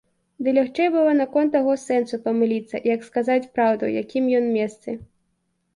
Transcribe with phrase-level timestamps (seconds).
[0.45, 5.01] Ды лягчэй было наконт таго сэнсу памыліцца, як сказаць праўду, у якім ён месцы.